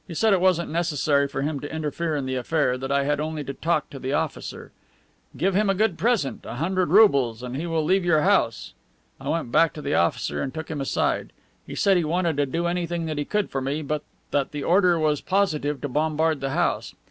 [0.07, 3.19] He said it wasn't necessary for him to interfere in the affair, that I had
[3.19, 4.71] only to talk to the officer.
[5.37, 8.73] 'Give him a good present, a hundred roubles, and he will leave your house.
[9.19, 11.31] I went back to the officer and took him aside;
[11.67, 14.01] he said he wanted to do anything that he could for me, but
[14.31, 16.95] that the order was positive to bombard the house.